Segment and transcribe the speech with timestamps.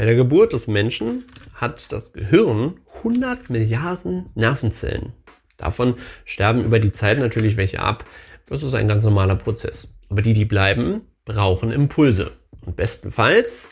[0.00, 5.12] Bei der Geburt des Menschen hat das Gehirn 100 Milliarden Nervenzellen.
[5.58, 8.06] Davon sterben über die Zeit natürlich welche ab.
[8.46, 9.92] Das ist ein ganz normaler Prozess.
[10.08, 12.32] Aber die, die bleiben, brauchen Impulse.
[12.64, 13.68] Und bestenfalls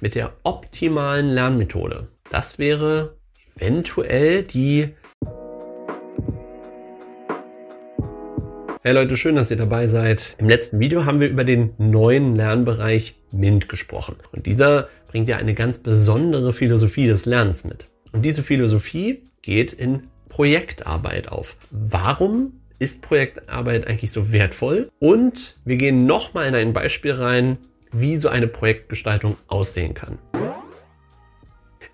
[0.00, 2.06] mit der optimalen Lernmethode.
[2.30, 3.16] Das wäre
[3.56, 4.94] eventuell die
[8.84, 10.34] Hey Leute, schön, dass ihr dabei seid.
[10.38, 14.16] Im letzten Video haben wir über den neuen Lernbereich MINT gesprochen.
[14.32, 17.86] Und dieser bringt ja eine ganz besondere Philosophie des Lernens mit.
[18.12, 21.58] Und diese Philosophie geht in Projektarbeit auf.
[21.70, 24.90] Warum ist Projektarbeit eigentlich so wertvoll?
[24.98, 27.58] Und wir gehen nochmal in ein Beispiel rein,
[27.92, 30.18] wie so eine Projektgestaltung aussehen kann.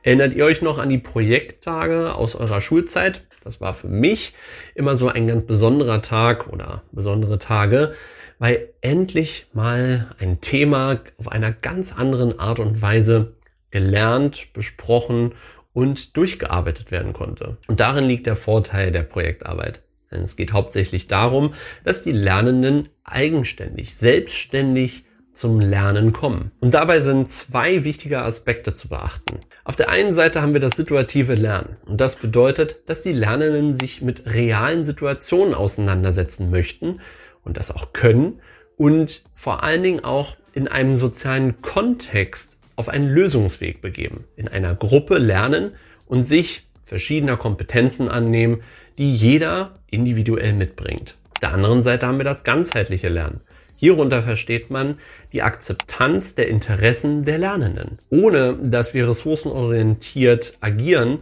[0.04, 3.26] Erinnert ihr euch noch an die Projekttage aus eurer Schulzeit?
[3.42, 4.32] Das war für mich
[4.76, 7.94] immer so ein ganz besonderer Tag oder besondere Tage,
[8.38, 13.34] weil endlich mal ein Thema auf einer ganz anderen Art und Weise
[13.70, 15.32] gelernt, besprochen
[15.72, 17.58] und durchgearbeitet werden konnte.
[17.66, 19.82] Und darin liegt der Vorteil der Projektarbeit.
[20.10, 26.50] Denn es geht hauptsächlich darum, dass die Lernenden eigenständig, selbstständig zum Lernen kommen.
[26.60, 29.38] Und dabei sind zwei wichtige Aspekte zu beachten.
[29.64, 31.76] Auf der einen Seite haben wir das situative Lernen.
[31.86, 37.00] Und das bedeutet, dass die Lernenden sich mit realen Situationen auseinandersetzen möchten
[37.44, 38.40] und das auch können
[38.76, 44.74] und vor allen Dingen auch in einem sozialen Kontext auf einen Lösungsweg begeben, in einer
[44.74, 45.72] Gruppe lernen
[46.06, 48.62] und sich verschiedener Kompetenzen annehmen,
[48.98, 51.16] die jeder individuell mitbringt.
[51.32, 53.40] Auf der anderen Seite haben wir das ganzheitliche Lernen.
[53.76, 54.98] Hierunter versteht man
[55.32, 57.98] die Akzeptanz der Interessen der Lernenden.
[58.10, 61.20] Ohne dass wir ressourcenorientiert agieren,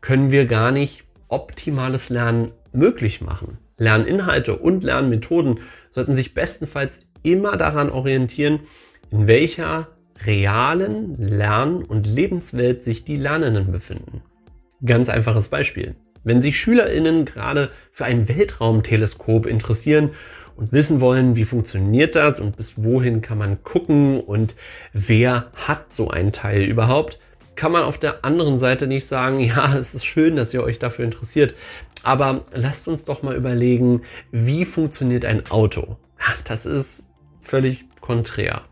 [0.00, 3.58] können wir gar nicht optimales Lernen möglich machen.
[3.78, 5.60] Lerninhalte und Lernmethoden
[5.90, 8.60] sollten sich bestenfalls immer daran orientieren,
[9.10, 9.88] in welcher
[10.24, 14.22] realen Lern- und Lebenswelt sich die Lernenden befinden.
[14.84, 15.94] Ganz einfaches Beispiel.
[16.24, 20.10] Wenn sich SchülerInnen gerade für ein Weltraumteleskop interessieren
[20.56, 24.56] und wissen wollen, wie funktioniert das und bis wohin kann man gucken und
[24.92, 27.18] wer hat so ein Teil überhaupt,
[27.54, 30.78] kann man auf der anderen Seite nicht sagen, ja, es ist schön, dass ihr euch
[30.78, 31.54] dafür interessiert,
[32.06, 35.96] aber lasst uns doch mal überlegen, wie funktioniert ein Auto?
[36.44, 37.08] Das ist
[37.40, 38.62] völlig konträr.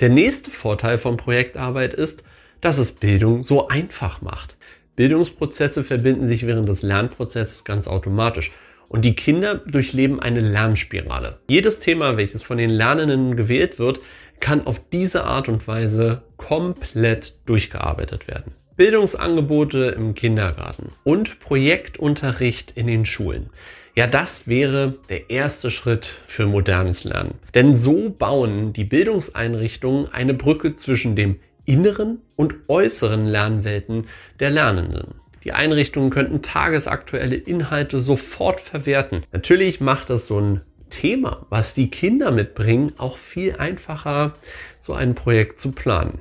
[0.00, 2.22] Der nächste Vorteil von Projektarbeit ist,
[2.62, 4.56] dass es Bildung so einfach macht.
[4.94, 8.52] Bildungsprozesse verbinden sich während des Lernprozesses ganz automatisch
[8.88, 11.38] und die Kinder durchleben eine Lernspirale.
[11.48, 14.00] Jedes Thema, welches von den Lernenden gewählt wird,
[14.40, 18.54] kann auf diese Art und Weise komplett durchgearbeitet werden.
[18.76, 23.50] Bildungsangebote im Kindergarten und Projektunterricht in den Schulen.
[23.94, 27.36] Ja, das wäre der erste Schritt für modernes Lernen.
[27.54, 34.08] Denn so bauen die Bildungseinrichtungen eine Brücke zwischen dem inneren und äußeren Lernwelten
[34.38, 35.14] der Lernenden.
[35.46, 39.22] Die Einrichtungen könnten tagesaktuelle Inhalte sofort verwerten.
[39.30, 44.32] Natürlich macht das so ein Thema, was die Kinder mitbringen, auch viel einfacher,
[44.80, 46.18] so ein Projekt zu planen.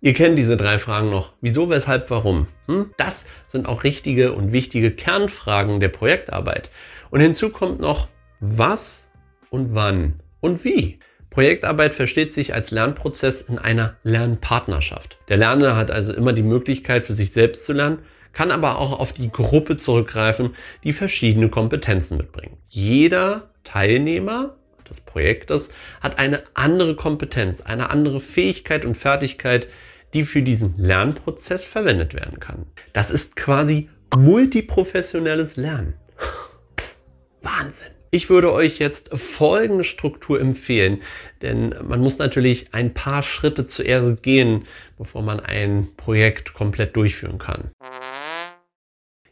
[0.00, 1.34] Ihr kennt diese drei Fragen noch.
[1.40, 2.48] Wieso, weshalb, warum?
[2.66, 2.90] Hm?
[2.96, 6.72] Das sind auch richtige und wichtige Kernfragen der Projektarbeit.
[7.10, 8.08] Und hinzu kommt noch,
[8.40, 9.12] was
[9.48, 10.98] und wann und wie.
[11.32, 15.16] Projektarbeit versteht sich als Lernprozess in einer Lernpartnerschaft.
[15.30, 18.00] Der Lernende hat also immer die Möglichkeit, für sich selbst zu lernen,
[18.34, 20.54] kann aber auch auf die Gruppe zurückgreifen,
[20.84, 22.58] die verschiedene Kompetenzen mitbringen.
[22.68, 24.56] Jeder Teilnehmer
[24.88, 25.72] des Projektes
[26.02, 29.68] hat eine andere Kompetenz, eine andere Fähigkeit und Fertigkeit,
[30.12, 32.66] die für diesen Lernprozess verwendet werden kann.
[32.92, 35.94] Das ist quasi multiprofessionelles Lernen.
[37.40, 38.01] Wahnsinn.
[38.14, 41.00] Ich würde euch jetzt folgende Struktur empfehlen,
[41.40, 44.66] denn man muss natürlich ein paar Schritte zuerst gehen,
[44.98, 47.70] bevor man ein Projekt komplett durchführen kann.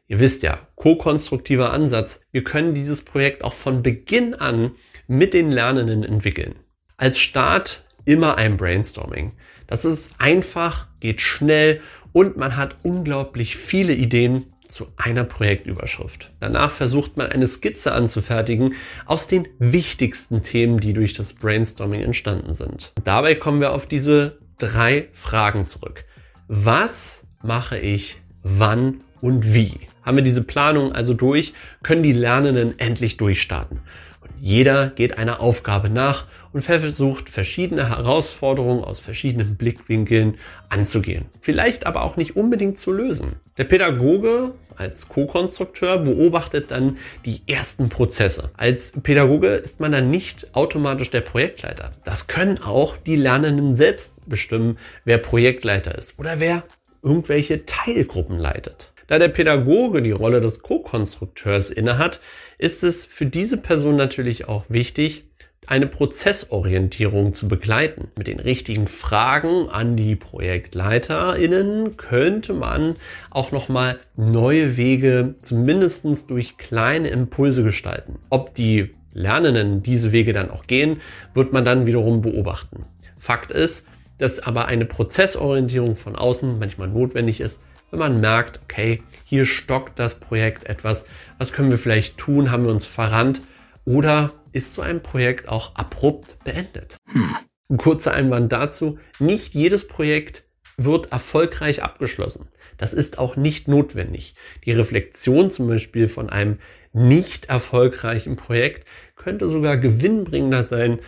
[0.09, 2.23] Ihr wisst ja, ko-konstruktiver Ansatz.
[2.33, 4.71] Wir können dieses Projekt auch von Beginn an
[5.07, 6.55] mit den Lernenden entwickeln.
[6.97, 9.33] Als Start immer ein Brainstorming.
[9.67, 16.33] Das ist einfach, geht schnell und man hat unglaublich viele Ideen zu einer Projektüberschrift.
[16.41, 18.75] Danach versucht man eine Skizze anzufertigen
[19.07, 22.93] aus den wichtigsten Themen, die durch das Brainstorming entstanden sind.
[22.97, 26.05] Und dabei kommen wir auf diese drei Fragen zurück.
[26.49, 29.75] Was mache ich, wann und wie?
[30.03, 31.53] Haben wir diese Planung also durch,
[31.83, 33.81] können die Lernenden endlich durchstarten.
[34.21, 40.39] Und jeder geht einer Aufgabe nach und versucht verschiedene Herausforderungen aus verschiedenen Blickwinkeln
[40.69, 41.27] anzugehen.
[41.41, 43.37] Vielleicht aber auch nicht unbedingt zu lösen.
[43.57, 48.51] Der Pädagoge als Co-Konstrukteur beobachtet dann die ersten Prozesse.
[48.57, 51.93] Als Pädagoge ist man dann nicht automatisch der Projektleiter.
[52.05, 56.65] Das können auch die Lernenden selbst bestimmen, wer Projektleiter ist oder wer
[57.03, 58.93] irgendwelche Teilgruppen leitet.
[59.07, 62.21] Da der Pädagoge die Rolle des Co-Konstrukteurs innehat,
[62.59, 65.25] ist es für diese Person natürlich auch wichtig,
[65.67, 68.09] eine Prozessorientierung zu begleiten.
[68.17, 72.97] Mit den richtigen Fragen an die ProjektleiterInnen könnte man
[73.31, 78.19] auch nochmal neue Wege zumindestens durch kleine Impulse gestalten.
[78.31, 81.01] Ob die Lernenden diese Wege dann auch gehen,
[81.35, 82.85] wird man dann wiederum beobachten.
[83.19, 83.87] Fakt ist,
[84.19, 87.61] dass aber eine Prozessorientierung von außen manchmal notwendig ist,
[87.91, 91.07] wenn man merkt, okay, hier stockt das Projekt etwas,
[91.39, 93.41] was können wir vielleicht tun, haben wir uns verrannt
[93.85, 96.97] oder ist so ein Projekt auch abrupt beendet.
[97.13, 97.77] Hm.
[97.77, 98.99] Kurzer Einwand dazu.
[99.19, 100.45] Nicht jedes Projekt
[100.77, 102.49] wird erfolgreich abgeschlossen.
[102.79, 104.35] Das ist auch nicht notwendig.
[104.65, 106.59] Die Reflexion zum Beispiel von einem
[106.93, 108.87] nicht erfolgreichen Projekt
[109.17, 110.99] könnte sogar gewinnbringender sein,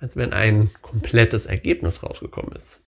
[0.00, 2.84] als wenn ein komplettes Ergebnis rausgekommen ist.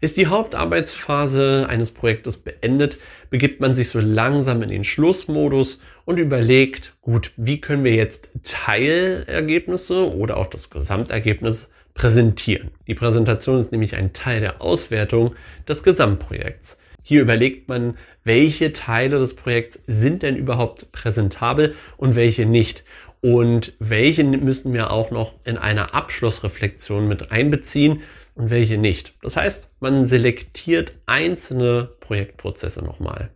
[0.00, 2.98] Ist die Hauptarbeitsphase eines Projektes beendet,
[3.30, 8.30] begibt man sich so langsam in den Schlussmodus und überlegt, gut, wie können wir jetzt
[8.42, 12.70] Teilergebnisse oder auch das Gesamtergebnis präsentieren.
[12.86, 15.34] Die Präsentation ist nämlich ein Teil der Auswertung
[15.68, 16.78] des Gesamtprojekts.
[17.04, 22.84] Hier überlegt man, welche Teile des Projekts sind denn überhaupt präsentabel und welche nicht.
[23.20, 28.02] Und welche müssen wir auch noch in einer Abschlussreflexion mit einbeziehen,
[28.34, 29.14] und welche nicht.
[29.22, 33.30] Das heißt, man selektiert einzelne Projektprozesse nochmal.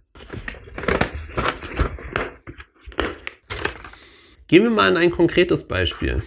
[4.48, 6.22] Gehen wir mal in ein konkretes Beispiel.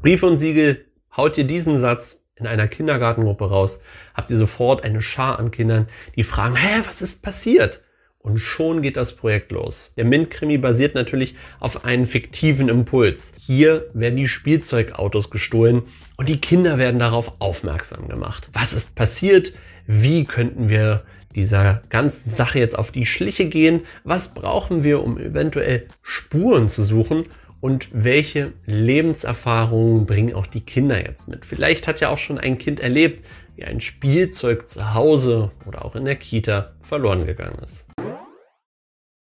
[0.00, 0.84] Brief und Siegel,
[1.16, 3.80] haut ihr diesen Satz in einer Kindergartengruppe raus,
[4.14, 7.82] habt ihr sofort eine Schar an Kindern, die fragen, hä, was ist passiert?
[8.18, 9.92] Und schon geht das Projekt los.
[9.96, 13.34] Der Mint-Krimi basiert natürlich auf einem fiktiven Impuls.
[13.36, 15.82] Hier werden die Spielzeugautos gestohlen
[16.16, 18.48] und die Kinder werden darauf aufmerksam gemacht.
[18.52, 19.54] Was ist passiert?
[19.86, 21.04] Wie könnten wir
[21.34, 23.82] dieser ganzen Sache jetzt auf die Schliche gehen?
[24.04, 27.24] Was brauchen wir, um eventuell Spuren zu suchen?
[27.60, 31.46] Und welche Lebenserfahrungen bringen auch die Kinder jetzt mit?
[31.46, 33.24] Vielleicht hat ja auch schon ein Kind erlebt,
[33.54, 37.86] wie ein Spielzeug zu Hause oder auch in der Kita verloren gegangen ist.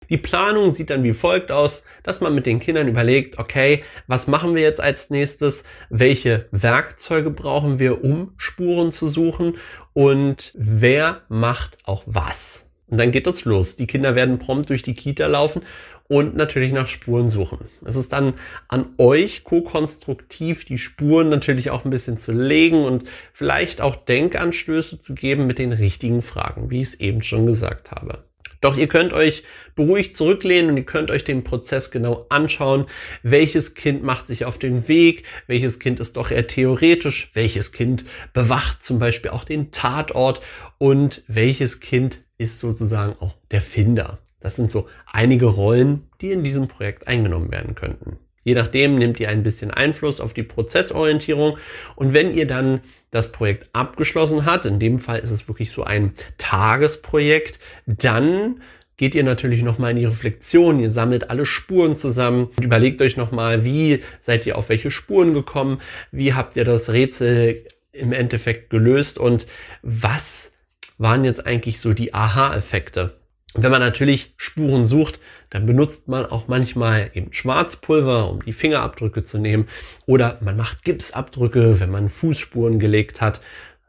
[0.10, 4.28] Die Planung sieht dann wie folgt aus, dass man mit den Kindern überlegt, okay, was
[4.28, 5.64] machen wir jetzt als nächstes?
[5.90, 9.58] Welche Werkzeuge brauchen wir, um Spuren zu suchen?
[9.96, 12.70] Und wer macht auch was?
[12.88, 13.78] Und dann geht es los.
[13.78, 15.62] Die Kinder werden prompt durch die Kita laufen
[16.10, 17.60] und natürlich nach Spuren suchen.
[17.86, 18.34] Es ist dann
[18.68, 25.02] an euch, ko-konstruktiv die Spuren natürlich auch ein bisschen zu legen und vielleicht auch Denkanstöße
[25.02, 28.26] zu geben mit den richtigen Fragen, wie ich es eben schon gesagt habe.
[28.66, 29.44] Doch ihr könnt euch
[29.76, 32.88] beruhigt zurücklehnen und ihr könnt euch den Prozess genau anschauen.
[33.22, 35.22] Welches Kind macht sich auf den Weg?
[35.46, 37.30] Welches Kind ist doch eher theoretisch?
[37.36, 40.42] Welches Kind bewacht zum Beispiel auch den Tatort?
[40.80, 44.18] Und welches Kind ist sozusagen auch der Finder?
[44.40, 48.18] Das sind so einige Rollen, die in diesem Projekt eingenommen werden könnten.
[48.46, 51.58] Je nachdem nehmt ihr ein bisschen Einfluss auf die Prozessorientierung.
[51.96, 55.84] Und wenn ihr dann das Projekt abgeschlossen habt, in dem Fall ist es wirklich so
[55.84, 58.62] ein Tagesprojekt, dann
[58.98, 63.18] geht ihr natürlich nochmal in die Reflexion, ihr sammelt alle Spuren zusammen und überlegt euch
[63.18, 68.70] nochmal, wie seid ihr auf welche Spuren gekommen, wie habt ihr das Rätsel im Endeffekt
[68.70, 69.48] gelöst und
[69.82, 70.54] was
[70.98, 73.18] waren jetzt eigentlich so die Aha-Effekte.
[73.54, 79.24] Wenn man natürlich Spuren sucht, dann benutzt man auch manchmal eben Schwarzpulver, um die Fingerabdrücke
[79.24, 79.70] zu nehmen.
[80.06, 83.42] Oder man macht Gipsabdrücke, wenn man Fußspuren gelegt hat.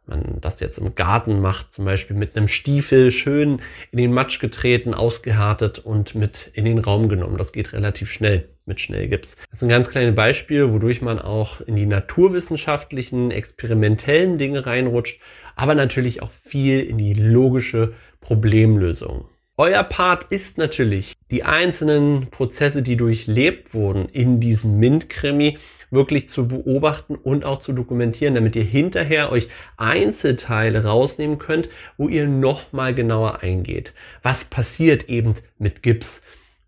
[0.06, 3.60] Man das jetzt im Garten macht, zum Beispiel mit einem Stiefel schön
[3.90, 7.36] in den Matsch getreten, ausgehärtet und mit in den Raum genommen.
[7.36, 9.36] Das geht relativ schnell mit Schnellgips.
[9.50, 15.20] Das ist ein ganz kleines Beispiel, wodurch man auch in die naturwissenschaftlichen, experimentellen Dinge reinrutscht,
[15.56, 19.28] aber natürlich auch viel in die logische Problemlösung.
[19.58, 25.56] Euer Part ist natürlich, die einzelnen Prozesse, die durchlebt wurden in diesem MINT-Krimi,
[25.90, 29.48] wirklich zu beobachten und auch zu dokumentieren, damit ihr hinterher euch
[29.78, 33.94] Einzelteile rausnehmen könnt, wo ihr nochmal genauer eingeht.
[34.22, 36.22] Was passiert eben mit Gips,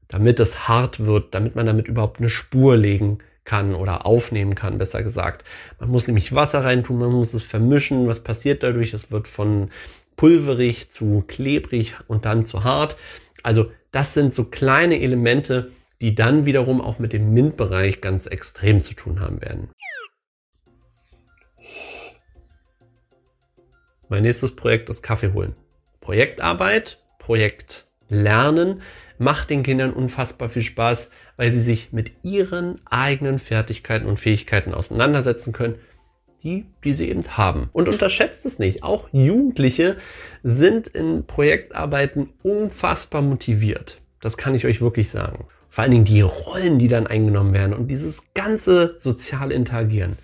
[0.08, 3.18] damit es hart wird, damit man damit überhaupt eine Spur legen
[3.48, 5.42] kann oder aufnehmen kann, besser gesagt.
[5.80, 8.06] Man muss nämlich Wasser reintun, man muss es vermischen.
[8.06, 8.92] Was passiert dadurch?
[8.92, 9.70] Es wird von
[10.16, 12.98] pulverig zu klebrig und dann zu hart.
[13.42, 18.82] Also das sind so kleine Elemente, die dann wiederum auch mit dem MINT-Bereich ganz extrem
[18.82, 19.70] zu tun haben werden.
[24.10, 25.56] Mein nächstes Projekt ist Kaffee holen.
[26.02, 28.82] Projektarbeit, Projekt lernen,
[29.18, 34.74] macht den Kindern unfassbar viel Spaß, weil sie sich mit ihren eigenen Fertigkeiten und Fähigkeiten
[34.74, 35.76] auseinandersetzen können,
[36.42, 37.68] die, die sie eben haben.
[37.72, 38.82] Und unterschätzt es nicht.
[38.82, 39.96] Auch Jugendliche
[40.42, 44.00] sind in Projektarbeiten unfassbar motiviert.
[44.20, 45.46] Das kann ich euch wirklich sagen.
[45.70, 50.16] Vor allen Dingen die Rollen, die dann eingenommen werden und dieses ganze soziale Interagieren.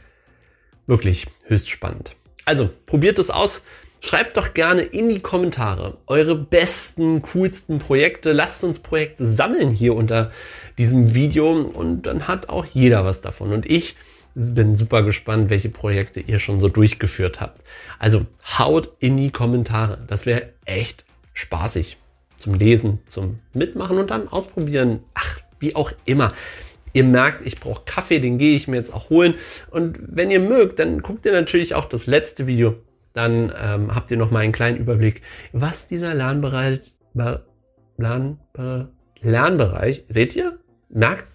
[0.87, 2.17] Wirklich höchst spannend.
[2.45, 3.65] Also, probiert es aus.
[4.07, 8.33] Schreibt doch gerne in die Kommentare eure besten, coolsten Projekte.
[8.33, 10.31] Lasst uns Projekte sammeln hier unter
[10.77, 13.55] diesem Video und dann hat auch jeder was davon.
[13.55, 13.97] Und ich
[14.35, 17.63] bin super gespannt, welche Projekte ihr schon so durchgeführt habt.
[17.99, 18.27] Also
[18.59, 20.03] haut in die Kommentare.
[20.07, 21.97] Das wäre echt spaßig
[22.37, 25.03] zum Lesen, zum Mitmachen und dann ausprobieren.
[25.15, 26.35] Ach, wie auch immer.
[26.93, 29.33] Ihr merkt, ich brauche Kaffee, den gehe ich mir jetzt auch holen.
[29.71, 32.77] Und wenn ihr mögt, dann guckt ihr natürlich auch das letzte Video.
[33.15, 36.95] Dann ähm, habt ihr noch mal einen kleinen Überblick, was dieser Lernbereich,
[37.97, 38.39] Lern,
[39.23, 40.59] Lernbereich, seht ihr?
[40.91, 41.29] Merkt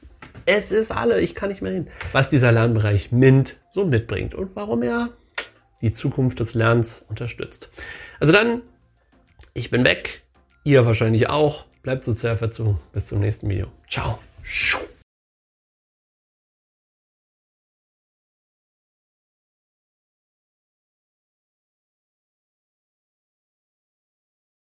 [0.51, 4.55] es ist alle, ich kann nicht mehr reden, was dieser Lernbereich MINT so mitbringt und
[4.55, 5.09] warum er
[5.81, 7.69] die Zukunft des Lernens unterstützt.
[8.19, 8.62] Also dann,
[9.53, 10.24] ich bin weg,
[10.63, 11.65] ihr wahrscheinlich auch.
[11.83, 12.77] Bleibt sozial verzogen.
[12.91, 13.67] Bis zum nächsten Video.
[13.89, 14.19] Ciao.